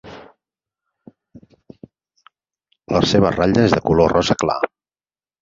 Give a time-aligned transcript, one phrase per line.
[2.97, 4.59] La seva ratlla és de color rosa clar.